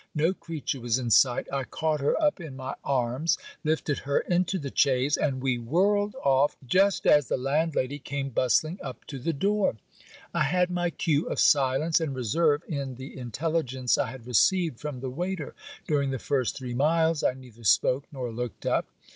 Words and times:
No 0.15 0.33
creature 0.33 0.79
was 0.81 0.97
in 0.97 1.11
sight. 1.11 1.45
I 1.53 1.63
caught 1.63 2.01
her 2.01 2.19
up 2.19 2.39
in 2.41 2.55
my 2.55 2.73
arms, 2.83 3.37
lifted 3.63 3.99
her 3.99 4.17
into 4.21 4.57
the 4.57 4.71
chaise, 4.73 5.15
and 5.15 5.43
we 5.43 5.59
whirled 5.59 6.15
off, 6.25 6.57
just 6.65 7.05
as 7.05 7.27
the 7.27 7.37
landlady 7.37 7.99
came 7.99 8.29
bustling 8.29 8.79
up 8.81 9.05
to 9.05 9.19
the 9.19 9.31
door. 9.31 9.75
I 10.33 10.41
had 10.45 10.71
my 10.71 10.89
cue 10.89 11.29
of 11.29 11.39
silence 11.39 12.01
and 12.01 12.15
reserve 12.15 12.63
in 12.67 12.95
the 12.95 13.15
intelligence 13.15 13.95
I 13.95 14.09
had 14.09 14.25
received 14.25 14.79
from 14.79 15.01
the 15.01 15.11
waiter. 15.11 15.53
During 15.85 16.09
the 16.09 16.17
first 16.17 16.57
three 16.57 16.73
miles, 16.73 17.21
I 17.23 17.35
neither 17.35 17.63
spoke 17.63 18.05
nor 18.11 18.31
looked 18.31 18.65
up. 18.65 18.87